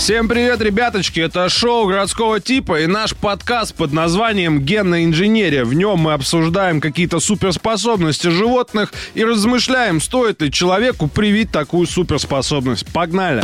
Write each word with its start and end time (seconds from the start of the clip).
Всем 0.00 0.28
привет, 0.28 0.62
ребяточки! 0.62 1.20
Это 1.20 1.46
шоу 1.50 1.86
городского 1.86 2.40
типа 2.40 2.80
и 2.80 2.86
наш 2.86 3.14
подкаст 3.14 3.74
под 3.74 3.92
названием 3.92 4.60
«Генная 4.60 5.04
инженерия». 5.04 5.62
В 5.62 5.74
нем 5.74 5.98
мы 5.98 6.14
обсуждаем 6.14 6.80
какие-то 6.80 7.20
суперспособности 7.20 8.28
животных 8.28 8.94
и 9.12 9.22
размышляем, 9.22 10.00
стоит 10.00 10.40
ли 10.40 10.50
человеку 10.50 11.06
привить 11.06 11.52
такую 11.52 11.86
суперспособность. 11.86 12.90
Погнали! 12.94 13.42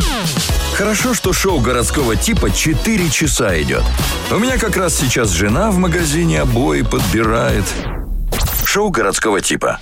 Хорошо, 0.73 1.13
что 1.13 1.31
шоу 1.31 1.59
городского 1.59 2.15
типа 2.15 2.49
4 2.49 3.07
часа 3.11 3.61
идет. 3.61 3.83
У 4.31 4.39
меня 4.39 4.57
как 4.57 4.77
раз 4.77 4.97
сейчас 4.97 5.29
жена 5.29 5.69
в 5.69 5.77
магазине 5.77 6.41
обои 6.41 6.81
подбирает. 6.81 7.65
Шоу 8.65 8.89
городского 8.89 9.41
типа. 9.41 9.79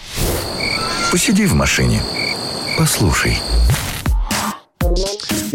Посиди 1.10 1.46
в 1.46 1.54
машине. 1.54 2.04
Послушай. 2.78 3.40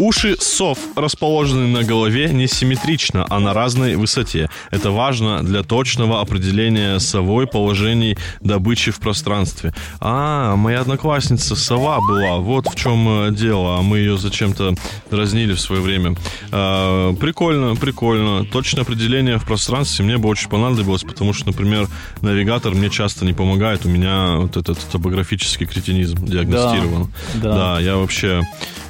Уши 0.01 0.35
сов 0.39 0.79
расположены 0.95 1.67
на 1.67 1.83
голове 1.83 2.33
несимметрично, 2.33 3.23
а 3.29 3.39
на 3.39 3.53
разной 3.53 3.95
высоте. 3.95 4.49
Это 4.71 4.89
важно 4.89 5.43
для 5.43 5.61
точного 5.61 6.21
определения 6.21 6.97
совой 6.97 7.45
положений 7.45 8.17
добычи 8.39 8.89
в 8.89 8.99
пространстве. 8.99 9.75
А, 9.99 10.55
моя 10.55 10.81
одноклассница 10.81 11.55
сова 11.55 11.99
была, 11.99 12.37
вот 12.37 12.65
в 12.67 12.73
чем 12.73 13.27
э, 13.27 13.31
дело. 13.31 13.77
А 13.77 13.83
мы 13.83 13.99
ее 13.99 14.17
зачем-то 14.17 14.73
дразнили 15.11 15.53
в 15.53 15.61
свое 15.61 15.83
время. 15.83 16.15
А, 16.51 17.13
прикольно, 17.13 17.75
прикольно. 17.75 18.43
Точное 18.43 18.81
определение 18.81 19.37
в 19.37 19.45
пространстве 19.45 20.03
мне 20.03 20.17
бы 20.17 20.29
очень 20.29 20.49
понадобилось, 20.49 21.03
потому 21.03 21.31
что, 21.31 21.45
например, 21.45 21.87
навигатор 22.21 22.73
мне 22.73 22.89
часто 22.89 23.23
не 23.23 23.33
помогает. 23.33 23.85
У 23.85 23.89
меня 23.89 24.37
вот 24.37 24.57
этот 24.57 24.79
топографический 24.79 25.67
кретинизм 25.67 26.25
диагностирован. 26.25 27.13
Да, 27.35 27.39
да. 27.43 27.55
да 27.75 27.79
я 27.79 27.97
вообще 27.97 28.41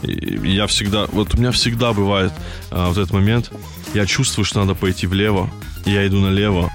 я 0.04 0.68
всегда, 0.68 1.06
вот 1.08 1.36
у 1.36 1.38
меня 1.38 1.52
всегда 1.52 1.94
бывает 1.94 2.32
а, 2.70 2.90
вот 2.90 2.98
этот 2.98 3.12
момент, 3.14 3.52
я 3.94 4.06
чувствую, 4.06 4.46
что 4.46 4.60
надо 4.60 4.76
пойти 4.76 5.08
влево, 5.08 5.50
я 5.86 6.06
иду 6.08 6.20
налево, 6.20 6.72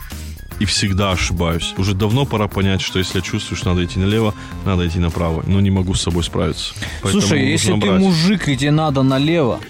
и 0.59 0.65
всегда 0.65 1.13
ошибаюсь. 1.13 1.75
Уже 1.77 1.95
давно 1.95 2.25
пора 2.25 2.49
понять, 2.49 2.81
что 2.81 2.99
если 2.99 3.19
я 3.19 3.23
чувствую, 3.23 3.59
что 3.59 3.71
надо 3.71 3.85
идти 3.85 3.99
налево, 3.99 4.35
надо 4.65 4.87
идти 4.87 4.99
направо. 4.99 5.45
Но 5.47 5.61
не 5.61 5.71
могу 5.71 5.95
с 5.95 6.03
собой 6.03 6.25
справиться. 6.25 6.75
Поэтому 7.03 7.21
Слушай, 7.21 7.51
если 7.51 7.73
ты 7.73 7.87
брать. 7.87 8.01
мужик, 8.01 8.49
и 8.49 8.57
тебе 8.57 8.71
надо 8.71 9.03
налево. 9.03 9.61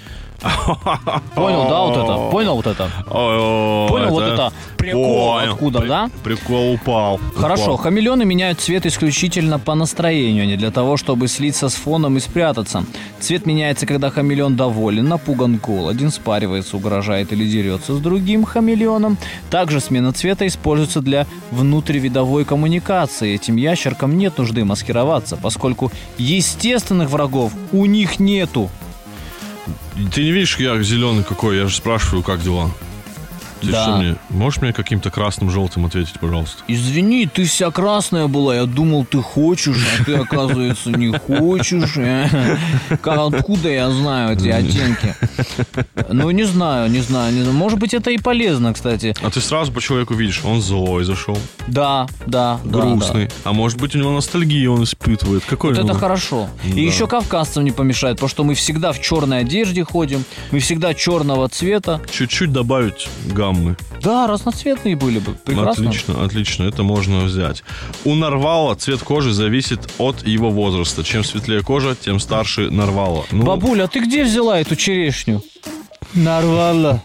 Понял, 1.35 1.69
да, 1.69 1.81
вот 1.81 1.97
это? 1.97 2.31
Понял 2.31 2.57
вот 2.57 2.67
это? 2.67 2.91
Понял 3.09 4.11
вот 4.11 4.25
это 4.25 4.53
прикол 4.77 5.39
откуда, 5.39 5.81
да? 5.81 6.11
Прикол 6.23 6.75
упал. 6.75 7.21
Хорошо, 7.37 7.77
хамелеоны 7.77 8.25
меняют 8.25 8.61
цвет 8.61 8.87
исключительно 8.87 9.59
по 9.59 9.75
настроению, 9.75 10.45
а 10.45 10.47
не 10.47 10.57
для 10.57 10.71
того, 10.71 10.97
чтобы 10.97 11.29
слиться 11.29 11.69
с 11.69 11.75
фоном 11.75 12.17
и 12.17 12.21
спрятаться. 12.21 12.85
Цвет 13.21 13.47
меняется, 13.47 13.87
когда 13.87 14.11
хамелеон 14.11 14.57
доволен, 14.57 15.09
напуган, 15.09 15.57
голоден, 15.57 16.11
спаривается, 16.11 16.77
угрожает 16.77 17.33
или 17.33 17.47
дерется 17.49 17.95
с 17.95 17.99
другим 17.99 18.45
хамелеоном. 18.45 19.19
Также 19.51 19.81
смена 19.81 20.13
цвета 20.13 20.47
используется 20.47 21.01
для 21.01 21.27
внутривидовой 21.51 22.45
коммуникации. 22.45 23.35
Этим 23.35 23.57
ящеркам 23.57 24.17
нет 24.17 24.39
нужды 24.39 24.65
маскироваться, 24.65 25.37
поскольку 25.37 25.91
естественных 26.19 27.11
врагов 27.11 27.53
у 27.73 27.87
них 27.87 28.21
нету. 28.21 28.71
Ты 30.13 30.23
не 30.23 30.33
видишь, 30.33 30.59
я 30.59 30.81
зеленый 30.83 31.25
какой? 31.25 31.57
Я 31.57 31.67
же 31.67 31.77
спрашиваю, 31.77 32.23
как 32.23 32.43
дела? 32.43 32.71
Ты 33.61 33.71
Да. 33.73 33.83
что 33.83 33.97
мне? 33.97 34.17
Можешь 34.31 34.61
мне 34.61 34.73
каким-то 34.73 35.11
красным, 35.11 35.51
желтым 35.51 35.87
ответить, 35.87 36.21
пожалуйста? 36.21 36.63
Извини, 36.69 37.27
ты 37.27 37.45
вся 37.45 37.71
красная 37.71 38.27
была. 38.27 38.55
Я 38.55 38.65
думал, 38.67 39.05
ты 39.05 39.23
хочешь, 39.23 39.77
а 40.01 40.05
ты, 40.05 40.15
оказывается, 40.15 40.91
не 40.91 41.17
хочешь. 41.19 41.97
Откуда 43.03 43.69
я 43.69 43.91
знаю 43.91 44.37
эти 44.37 44.49
оттенки? 44.49 45.15
Ну, 46.11 46.31
не 46.31 46.45
знаю, 46.45 46.91
не 46.91 47.01
знаю, 47.01 47.33
не 47.33 47.41
знаю. 47.43 47.57
Может 47.57 47.79
быть, 47.79 47.95
это 47.95 48.11
и 48.11 48.19
полезно, 48.19 48.73
кстати. 48.75 49.15
А 49.23 49.31
ты 49.31 49.41
сразу 49.41 49.73
по 49.73 49.81
человеку 49.81 50.15
видишь, 50.15 50.43
он 50.45 50.61
злой 50.61 51.05
зашел, 51.05 51.39
Да, 51.67 52.07
да, 52.27 52.61
да. 52.65 52.81
грустный. 52.81 53.27
да. 53.27 53.33
А 53.45 53.53
может 53.53 53.81
быть, 53.81 53.95
у 53.95 53.99
него 53.99 54.11
ностальгию 54.13 54.73
он 54.75 54.85
испытывает. 54.85 55.45
Какой 55.45 55.75
Вот 55.75 55.85
он? 55.85 55.91
это 55.91 55.99
хорошо. 55.99 56.49
И 56.65 56.81
еще 56.81 57.07
кавказцам 57.07 57.65
не 57.65 57.71
помешает, 57.73 58.17
потому 58.17 58.29
что 58.29 58.45
мы 58.45 58.55
всегда 58.55 58.93
в 58.93 59.01
черной 59.01 59.41
одежде 59.41 59.85
ходим, 59.85 60.25
мы 60.51 60.59
всегда 60.61 60.95
черного 60.95 61.49
цвета. 61.49 62.01
Чуть-чуть 62.11 62.53
добавить 62.53 63.09
гаммы. 63.47 63.77
Да, 64.03 64.27
разноцветные 64.27 64.97
были 64.97 65.19
бы. 65.19 65.33
Прекрасно. 65.33 65.89
Отлично, 65.89 66.25
отлично, 66.25 66.65
это 66.65 66.83
можно 66.83 67.25
взять. 67.25 67.63
У 68.05 68.15
нарвала 68.15 68.75
цвет 68.75 69.03
кожи 69.03 69.33
зависит 69.33 69.89
от 69.99 70.27
его 70.27 70.51
возраста. 70.51 71.05
Чем 71.05 71.25
светлее 71.25 71.63
кожа, 71.63 71.95
тем 71.95 72.21
старше 72.21 72.71
нарвала. 72.71 73.25
Ну, 73.31 73.45
Бабуля, 73.45 73.85
а 73.85 73.89
ты 73.89 74.01
где 74.01 74.25
взяла 74.25 74.61
эту 74.61 74.77
черешню? 74.77 75.43
Нарвала. 76.15 77.03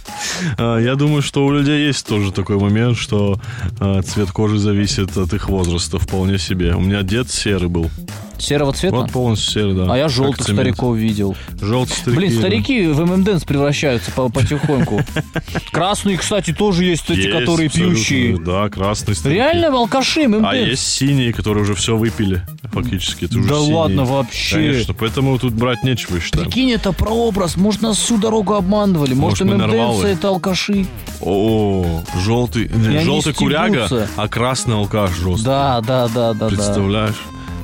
а, 0.58 0.78
я 0.78 0.94
думаю, 0.94 1.22
что 1.22 1.46
у 1.46 1.52
людей 1.52 1.86
есть 1.86 2.06
тоже 2.06 2.32
такой 2.32 2.58
момент, 2.58 2.96
что 2.96 3.40
а, 3.78 4.02
цвет 4.02 4.30
кожи 4.32 4.58
зависит 4.58 5.16
от 5.16 5.32
их 5.32 5.48
возраста 5.48 5.98
вполне 5.98 6.38
себе. 6.38 6.74
У 6.74 6.80
меня 6.80 7.02
дед 7.02 7.30
серый 7.30 7.68
был. 7.68 7.90
Серого 8.38 8.72
цвета? 8.72 8.96
Вот 8.96 9.10
полностью 9.12 9.52
серый, 9.52 9.74
да. 9.74 9.92
А 9.92 9.96
я 9.98 10.08
желтых 10.08 10.46
стариков 10.46 10.96
видел. 10.96 11.36
Желтые 11.60 11.96
старики. 11.96 12.16
Блин, 12.18 12.32
да. 12.34 12.38
старики 12.38 12.86
в 12.86 13.04
ММДНС 13.04 13.44
превращаются 13.44 14.10
по- 14.12 14.28
потихоньку. 14.28 15.00
Красные, 15.72 16.16
кстати, 16.18 16.52
тоже 16.52 16.84
есть 16.84 17.10
эти, 17.10 17.30
которые 17.30 17.68
пьющие. 17.68 18.38
Да, 18.38 18.68
красные 18.68 19.16
старики. 19.16 19.34
Реально 19.38 19.68
алкаши 19.68 20.28
ММДНС? 20.28 20.48
А 20.48 20.54
есть 20.56 20.86
синие, 20.86 21.32
которые 21.32 21.64
уже 21.64 21.74
все 21.74 21.96
выпили. 21.96 22.42
Фактически, 22.72 23.24
это 23.24 23.38
уже 23.38 23.48
Да 23.48 23.58
синие. 23.60 23.74
ладно, 23.74 24.04
вообще. 24.04 24.54
Конечно, 24.56 24.94
поэтому 24.94 25.38
тут 25.38 25.54
брать 25.54 25.82
нечего, 25.82 26.16
я 26.16 26.20
считаю. 26.20 26.44
Прикинь, 26.44 26.70
это 26.70 26.92
прообраз. 26.92 27.56
Может, 27.56 27.82
нас 27.82 27.96
всю 27.98 28.18
дорогу 28.18 28.54
обманывали. 28.54 29.14
Может, 29.14 29.46
Может, 29.46 29.66
ММДНС 29.66 30.04
это 30.04 30.28
алкаши. 30.28 30.86
О, 31.20 32.02
желтый, 32.24 32.70
желтый 33.02 33.32
куряга, 33.32 33.88
а 34.16 34.28
красный 34.28 34.76
алкаш 34.76 35.10
жесткий. 35.16 35.44
Да, 35.44 35.80
да, 35.80 36.08
да, 36.08 36.34
да, 36.34 36.48
да. 36.50 37.12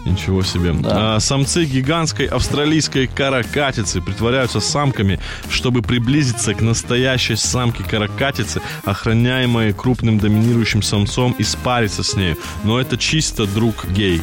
Ничего 0.04 0.42
себе. 0.42 0.72
Да. 0.72 1.16
А, 1.16 1.20
самцы 1.20 1.64
гигантской 1.64 2.26
австралийской 2.26 3.06
каракатицы 3.06 4.02
притворяются 4.02 4.60
самками, 4.60 5.18
чтобы 5.48 5.80
приблизиться 5.80 6.54
к 6.54 6.60
настоящей 6.60 7.36
самке 7.36 7.82
каракатицы, 7.84 8.60
охраняемой 8.84 9.72
крупным 9.72 10.18
доминирующим 10.18 10.82
самцом, 10.82 11.34
и 11.38 11.42
спариться 11.42 12.02
с 12.02 12.16
ней. 12.16 12.36
Но 12.64 12.80
это 12.80 12.98
чисто 12.98 13.46
друг 13.46 13.86
гей. 13.86 14.20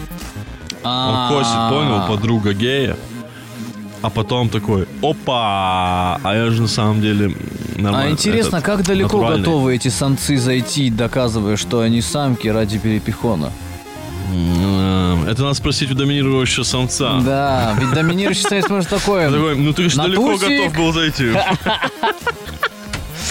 Он 0.84 0.90
А, 1.16 1.30
косит, 1.30 1.78
понял, 1.80 2.08
подруга 2.08 2.54
гея. 2.54 2.96
А 4.02 4.10
потом 4.10 4.50
такой, 4.50 4.88
опа, 5.04 6.20
а 6.24 6.36
я 6.36 6.50
же 6.50 6.64
на 6.64 6.68
самом 6.68 7.02
деле 7.02 7.36
нормально. 7.76 8.10
А 8.10 8.12
интересно, 8.12 8.58
этот, 8.58 8.66
как 8.66 8.84
далеко 8.84 9.18
натуральный». 9.18 9.46
готовы 9.46 9.76
эти 9.76 9.90
самцы 9.90 10.38
зайти, 10.38 10.90
доказывая, 10.90 11.56
что 11.56 11.82
они 11.82 12.02
самки 12.02 12.48
ради 12.48 12.80
перепихона? 12.80 13.52
Это 15.28 15.42
надо 15.44 15.54
спросить 15.56 15.92
у 15.92 15.96
доминирующего 15.96 16.64
самца. 16.64 17.20
Да, 17.22 17.76
ведь 17.80 17.92
доминирующий 17.94 18.44
самец 18.44 18.70
может 18.70 18.90
такое. 18.90 19.30
Такой, 19.32 19.56
ну 19.56 19.74
ты 19.74 19.90
же 19.90 19.98
далеко 19.98 20.38
готов 20.38 20.74
был 20.76 20.94
зайти. 20.94 21.32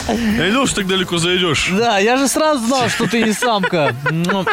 Я 0.08 0.46
не 0.46 0.50
думал, 0.52 0.66
что 0.66 0.76
так 0.76 0.86
далеко 0.88 1.18
зайдешь. 1.18 1.68
Да, 1.72 1.98
я 1.98 2.16
же 2.16 2.26
сразу 2.26 2.66
знал, 2.66 2.88
что 2.88 3.06
ты 3.06 3.22
не 3.22 3.32
самка. 3.32 3.94
Но, 4.10 4.44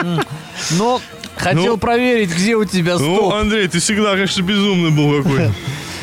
Но 0.78 1.02
хотел 1.36 1.74
Ну. 1.74 1.78
проверить, 1.78 2.30
где 2.32 2.56
у 2.56 2.64
тебя 2.66 2.98
Ну, 3.00 3.16
стоп. 3.16 3.34
Андрей, 3.34 3.68
ты 3.68 3.80
всегда, 3.80 4.12
конечно, 4.14 4.42
безумный 4.44 4.92
был 4.92 5.24
какой. 5.24 5.52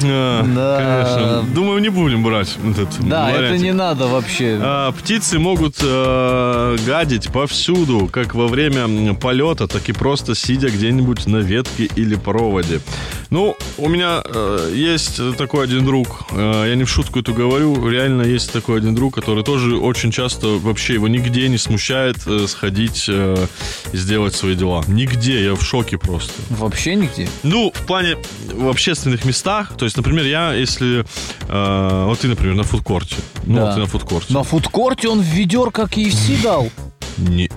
А, 0.07 0.43
Да. 0.55 1.05
Конечно. 1.05 1.55
Думаю, 1.55 1.81
не 1.81 1.89
будем 1.89 2.23
брать 2.23 2.57
этот 2.71 2.89
Да, 3.09 3.31
это 3.31 3.39
вариантик. 3.39 3.63
не 3.63 3.73
надо 3.73 4.07
вообще. 4.07 4.59
А, 4.63 4.93
птицы 4.93 5.39
могут 5.39 5.77
э, 5.83 6.77
гадить 6.87 7.31
повсюду, 7.33 8.09
как 8.13 8.35
во 8.35 8.47
время 8.49 9.15
полета, 9.15 9.67
так 9.67 9.89
и 9.89 9.93
просто 9.93 10.35
сидя 10.35 10.69
где-нибудь 10.69 11.27
на 11.27 11.39
ветке 11.39 11.89
или 11.97 12.15
проводе. 12.15 12.81
Ну, 13.31 13.57
у 13.79 13.89
меня 13.89 14.23
э, 14.25 14.73
есть 14.75 15.21
такой 15.37 15.65
один 15.65 15.85
друг, 15.85 16.25
э, 16.31 16.65
я 16.69 16.75
не 16.77 16.85
в 16.85 16.89
шутку 16.91 17.21
это 17.21 17.33
говорю, 17.33 17.89
реально 17.89 18.23
есть 18.23 18.53
такой 18.53 18.79
один 18.79 18.95
друг, 18.95 19.15
который 19.15 19.43
тоже 19.43 19.77
очень 19.77 20.11
часто 20.13 20.47
вообще 20.59 20.95
его 20.95 21.09
нигде 21.09 21.49
не 21.49 21.59
смущает 21.59 22.17
э, 22.27 22.47
сходить 22.47 23.07
э, 23.09 23.47
и 23.93 23.97
сделать 23.97 24.35
свои 24.35 24.55
дела. 24.55 24.85
Нигде, 24.87 25.43
я 25.45 25.55
в 25.55 25.63
шоке 25.63 25.99
просто. 25.99 26.33
Вообще 26.51 26.95
нигде. 26.95 27.29
Ну, 27.43 27.73
в 27.75 27.87
плане 27.87 28.17
в 28.53 28.69
общественных 28.69 29.25
местах, 29.25 29.73
то 29.77 29.85
есть, 29.85 29.94
например, 29.97 30.25
я, 30.25 30.53
если... 30.53 31.05
э, 31.49 32.05
вот 32.07 32.19
ты, 32.21 32.29
например, 32.29 32.55
на 32.55 32.63
фудкорте. 32.65 33.17
Ну, 33.45 33.57
Да. 33.57 33.67
вот 33.67 33.75
ты 33.75 33.81
на 33.81 33.87
фудкорте. 33.87 34.33
На 34.35 34.43
фудкорте 34.43 35.09
он 35.09 35.21
в 35.21 35.25
ведерко 35.25 35.83
KFC 35.83 36.43
дал. 36.43 36.71
Не, 37.19 37.51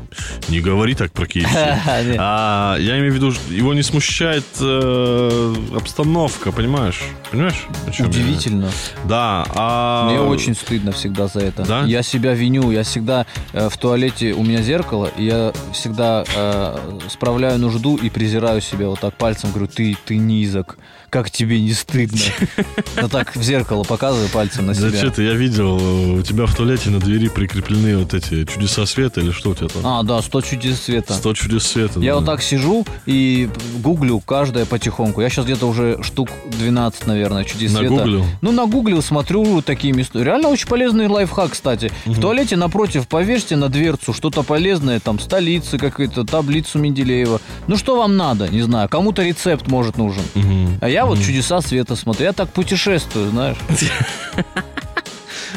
не 0.49 0.59
говори 0.61 0.93
так 0.95 1.11
про 1.11 1.25
KFC. 1.25 1.47
А, 2.19 2.77
я 2.79 2.97
имею 2.99 3.11
в 3.11 3.15
виду, 3.15 3.31
что 3.31 3.53
его 3.53 3.73
не 3.73 3.83
смущает 3.83 4.45
э, 4.59 5.55
обстановка, 5.75 6.51
понимаешь? 6.51 7.01
Понимаешь? 7.31 7.65
о 7.87 7.91
чем 7.91 8.05
я? 8.07 8.11
Удивительно. 8.11 8.69
Да. 9.05 9.45
А... 9.49 10.09
Мне 10.09 10.19
очень 10.19 10.55
стыдно 10.55 10.91
всегда 10.91 11.27
за 11.27 11.39
это. 11.39 11.63
Да? 11.65 11.83
Я 11.83 12.03
себя 12.03 12.33
виню. 12.33 12.71
Я 12.71 12.83
всегда 12.83 13.25
э, 13.53 13.69
в 13.69 13.77
туалете 13.77 14.33
у 14.33 14.43
меня 14.43 14.61
зеркало, 14.61 15.11
и 15.17 15.25
я 15.25 15.53
всегда 15.73 16.23
э, 16.35 16.99
справляю 17.09 17.59
нужду 17.59 17.97
и 17.97 18.09
презираю 18.09 18.61
себя 18.61 18.87
вот 18.87 18.99
так 18.99 19.15
пальцем. 19.15 19.51
Говорю, 19.51 19.67
ты, 19.67 19.97
ты 20.05 20.17
низок. 20.17 20.77
Как 21.09 21.31
тебе 21.31 21.61
не 21.61 21.71
стыдно? 21.71 22.17
Я 22.97 23.07
так 23.07 23.33
в 23.35 23.41
зеркало 23.41 23.83
показываю 23.83 24.27
пальцем 24.29 24.65
на 24.65 24.73
Да 24.73 24.89
себя. 24.89 24.97
что-то 24.97 25.21
я 25.21 25.33
видел, 25.35 25.75
у 26.15 26.21
тебя 26.21 26.45
в 26.45 26.53
туалете 26.53 26.89
на 26.89 26.99
двери 26.99 27.29
прикреплены 27.29 27.97
вот 27.97 28.13
эти 28.13 28.43
чудеса 28.43 28.85
света 28.85 29.21
или 29.21 29.31
что 29.31 29.46
у 29.49 29.55
тебя 29.55 29.67
там? 29.67 29.81
А, 29.85 30.03
да, 30.03 30.21
100 30.21 30.41
чудес 30.41 30.81
света. 30.81 31.13
100 31.13 31.33
чудес 31.33 31.63
света. 31.67 31.99
Я 31.99 32.13
да. 32.13 32.19
вот 32.19 32.25
так 32.25 32.41
сижу 32.41 32.85
и 33.05 33.49
гуглю 33.79 34.19
каждое 34.19 34.65
потихоньку. 34.65 35.21
Я 35.21 35.29
сейчас 35.29 35.45
где-то 35.45 35.67
уже 35.67 36.01
штук 36.03 36.29
12, 36.59 37.07
наверное, 37.07 37.43
чудес 37.43 37.71
света. 37.71 37.93
Нагуглил? 37.93 38.25
Ну, 38.41 38.51
нагуглил, 38.51 39.01
смотрю 39.01 39.61
такие 39.61 39.93
места. 39.93 40.23
Реально 40.23 40.49
очень 40.49 40.67
полезный 40.67 41.07
лайфхак, 41.07 41.51
кстати. 41.51 41.91
В 42.05 42.19
туалете 42.19 42.55
напротив 42.55 43.07
повесьте 43.07 43.55
на 43.55 43.69
дверцу 43.69 44.13
что-то 44.13 44.43
полезное, 44.43 44.99
там, 44.99 45.19
столицы 45.19 45.77
какую-то, 45.77 46.23
таблицу 46.23 46.79
Менделеева. 46.79 47.41
Ну, 47.67 47.77
что 47.77 47.97
вам 47.97 48.17
надо? 48.17 48.47
Не 48.47 48.61
знаю, 48.61 48.89
кому-то 48.89 49.23
рецепт, 49.23 49.67
может, 49.67 49.97
нужен. 49.97 50.23
Мгм. 50.35 50.77
А 50.81 50.89
я 50.89 51.05
вот 51.05 51.19
чудеса 51.19 51.61
света 51.61 51.95
смотрю. 51.95 52.25
Я 52.25 52.33
так 52.33 52.49
путешествую, 52.49 53.29
знаешь. 53.31 53.57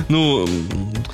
Ну, 0.08 0.46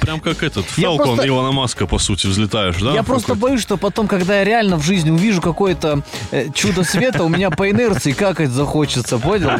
прям 0.07 0.21
как 0.21 0.43
этот, 0.43 0.65
Я 0.77 0.83
Фелкон 0.85 1.07
просто- 1.07 1.27
Илона 1.29 1.53
Маска, 1.53 1.87
по 1.87 1.99
сути, 1.99 2.27
взлетаешь, 2.29 2.77
да? 2.81 2.93
я 2.95 3.03
просто 3.03 3.35
боюсь, 3.35 3.61
что 3.61 3.77
потом, 3.77 4.07
когда 4.07 4.37
я 4.39 4.45
реально 4.45 4.77
в 4.77 4.83
жизни 4.85 5.11
увижу 5.11 5.41
какое-то 5.41 6.03
э, 6.31 6.47
чудо 6.55 6.85
света, 6.85 7.25
у 7.25 7.29
меня 7.29 7.51
по 7.51 7.69
инерции 7.69 8.13
какать 8.13 8.51
захочется, 8.51 9.19
понял? 9.19 9.51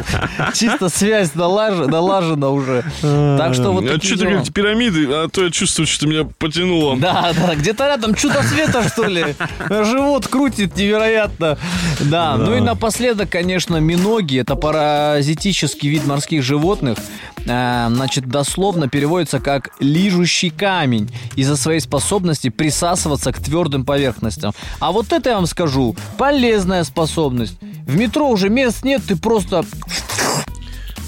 Чисто 0.53 0.87
связь 0.89 1.31
налаж- 1.35 1.87
налажена 1.87 2.49
уже. 2.49 2.83
Так 3.01 3.53
что 3.53 3.71
вот 3.73 3.83
А 3.85 3.87
такие 3.95 3.99
что 4.07 4.13
ты 4.13 4.19
дела. 4.19 4.29
говорите, 4.31 4.51
пирамиды? 4.53 5.07
А 5.11 5.27
то 5.27 5.43
я 5.43 5.51
чувствую, 5.51 5.85
что 5.85 6.07
меня 6.07 6.23
потянуло. 6.39 6.95
Да, 6.97 7.33
да, 7.35 7.55
где-то 7.55 7.85
рядом 7.87 8.15
чудо 8.15 8.41
света, 8.43 8.87
что 8.87 9.03
ли. 9.05 9.35
Живот 9.69 10.27
крутит 10.27 10.77
невероятно. 10.77 11.57
Да, 11.99 12.37
ну 12.37 12.55
и 12.55 12.61
напоследок, 12.61 13.29
конечно, 13.29 13.77
миноги. 13.77 14.39
Это 14.39 14.55
паразитический 14.55 15.89
вид 15.89 16.05
морских 16.05 16.41
животных. 16.43 16.97
Э, 17.45 17.87
Значит, 17.89 18.27
дословно 18.27 18.87
переводится 18.87 19.39
как 19.39 19.69
лижущий 19.79 20.36
камень 20.45 21.09
из-за 21.35 21.57
своей 21.57 21.79
способности 21.79 22.49
присасываться 22.49 23.31
к 23.31 23.39
твердым 23.39 23.83
поверхностям. 23.85 24.53
А 24.79 24.91
вот 24.91 25.11
это 25.11 25.29
я 25.31 25.35
вам 25.35 25.47
скажу, 25.47 25.95
полезная 26.17 26.83
способность. 26.83 27.57
В 27.61 27.95
метро 27.95 28.29
уже 28.29 28.49
мест 28.49 28.83
нет, 28.83 29.01
ты 29.07 29.15
просто 29.15 29.65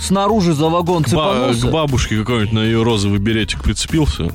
снаружи 0.02 0.54
за 0.54 0.70
вагон 0.70 1.04
К, 1.04 1.14
ба- 1.14 1.54
к 1.54 1.72
бабушке 1.72 2.18
какой-нибудь 2.18 2.54
на 2.54 2.60
ее 2.60 2.84
розовый 2.84 3.20
беретик 3.20 3.62
прицепился. 3.64 4.32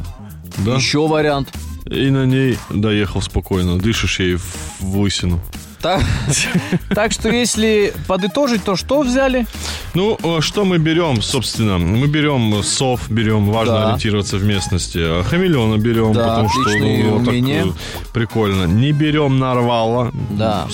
Да? 0.59 0.77
Еще 0.77 1.07
вариант. 1.07 1.53
И 1.87 2.11
на 2.11 2.25
ней 2.25 2.59
доехал 2.71 3.21
спокойно. 3.21 3.79
Дышишь 3.79 4.21
ей 4.21 4.37
в 4.37 4.75
в 4.85 4.99
лысину. 4.99 5.41
Так, 6.95 7.13
что 7.13 7.29
если 7.29 7.93
подытожить, 8.07 8.65
то 8.65 8.75
что 8.77 9.03
взяли? 9.03 9.47
Ну, 9.95 10.19
э, 10.23 10.41
что 10.41 10.65
мы 10.65 10.79
берем, 10.79 11.21
собственно? 11.23 11.79
Мы 11.79 12.07
берем 12.07 12.63
сов, 12.63 13.11
берем, 13.11 13.47
важно 13.51 13.75
Да. 13.75 13.85
ориентироваться 13.89 14.39
в 14.39 14.45
местности. 14.45 14.99
А 14.99 15.23
Хамелеона 15.25 15.77
берем, 15.77 16.13
Да, 16.15 16.23
потому 16.29 16.49
что 16.49 16.61
ну, 16.79 17.11
вот 17.11 17.25
так, 17.25 17.29
умения. 17.29 17.67
э, 17.67 17.69
прикольно. 18.13 18.65
Не 18.65 18.93
берем 18.93 19.39
нарвала. 19.39 20.11
Да. 20.31 20.67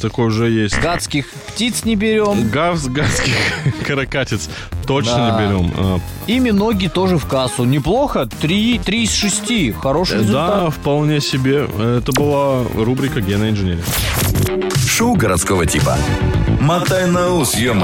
Такой 0.00 0.26
уже 0.26 0.48
есть. 0.50 0.80
Гадских 0.80 1.26
птиц 1.48 1.84
не 1.84 1.96
берем. 1.96 2.48
Газ, 2.48 2.86
газских 2.86 3.34
каракатиц 3.86 4.48
точно 4.86 5.16
Да. 5.16 5.40
не 5.40 5.46
берем. 5.48 5.72
А, 5.76 6.00
И 6.26 6.40
ноги 6.52 6.86
тоже 6.88 7.18
в 7.18 7.26
кассу. 7.26 7.64
Неплохо. 7.64 8.26
Три, 8.40 8.78
три 8.78 9.04
из 9.04 9.12
шести. 9.12 9.72
Хороший 9.72 10.18
Да, 10.18 10.22
результат. 10.22 10.74
вполне 10.74 11.20
себе. 11.20 11.66
Это 11.78 12.12
была 12.12 12.62
рубрика 12.76 13.20
«Гена 13.20 13.50
инженерия». 13.50 13.82
Шоу 14.86 15.14
городского 15.14 15.66
типа. 15.66 15.96
Мотай 16.60 17.06
на 17.06 17.32
ус, 17.34 17.54
ё 17.56 17.74